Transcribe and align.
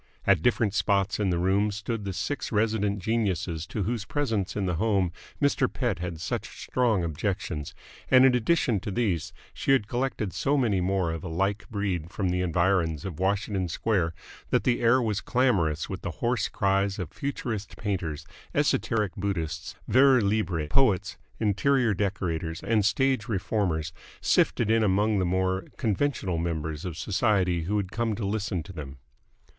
At 0.25 0.41
different 0.41 0.73
spots 0.73 1.19
in 1.19 1.29
the 1.29 1.37
room 1.37 1.69
stood 1.69 2.05
the 2.05 2.13
six 2.13 2.51
resident 2.51 2.97
geniuses 3.03 3.67
to 3.67 3.83
whose 3.83 4.03
presence 4.03 4.55
in 4.55 4.65
the 4.65 4.77
home 4.77 5.11
Mr. 5.39 5.71
Pett 5.71 5.99
had 5.99 6.19
such 6.19 6.59
strong 6.63 7.03
objections, 7.03 7.75
and 8.09 8.25
in 8.25 8.33
addition 8.33 8.79
to 8.79 8.89
these 8.89 9.31
she 9.53 9.73
had 9.73 9.87
collected 9.87 10.33
so 10.33 10.57
many 10.57 10.81
more 10.81 11.11
of 11.11 11.23
a 11.23 11.27
like 11.27 11.69
breed 11.69 12.09
from 12.09 12.29
the 12.29 12.41
environs 12.41 13.05
of 13.05 13.19
Washington 13.19 13.67
Square 13.67 14.15
that 14.49 14.63
the 14.63 14.81
air 14.81 14.99
was 14.99 15.21
clamorous 15.21 15.87
with 15.87 16.01
the 16.01 16.09
hoarse 16.17 16.47
cries 16.47 16.97
of 16.97 17.11
futurist 17.11 17.77
painters, 17.77 18.25
esoteric 18.55 19.15
Buddhists, 19.15 19.75
vers 19.87 20.23
libre 20.23 20.67
poets, 20.67 21.17
interior 21.39 21.93
decorators, 21.93 22.63
and 22.63 22.83
stage 22.83 23.27
reformers, 23.27 23.93
sifted 24.19 24.71
in 24.71 24.83
among 24.83 25.19
the 25.19 25.25
more 25.25 25.65
conventional 25.77 26.39
members 26.39 26.85
of 26.85 26.97
society 26.97 27.65
who 27.65 27.77
had 27.77 27.91
come 27.91 28.15
to 28.15 28.25
listen 28.25 28.63
to 28.63 28.73
them. 28.73 28.97